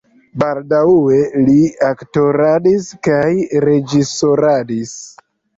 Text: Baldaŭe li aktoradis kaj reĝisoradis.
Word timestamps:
Baldaŭe 0.43 1.19
li 1.49 1.57
aktoradis 1.89 2.89
kaj 3.09 3.29
reĝisoradis. 3.67 4.99